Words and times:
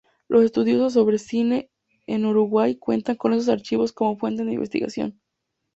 Los 0.27 0.43
estudios 0.43 0.93
sobre 0.93 1.19
cine 1.19 1.69
en 2.07 2.25
Uruguay 2.25 2.75
cuentan 2.75 3.17
con 3.17 3.33
estos 3.33 3.49
archivos 3.49 3.93
como 3.93 4.17
fuente 4.17 4.43
de 4.43 4.53
investigación. 4.53 5.21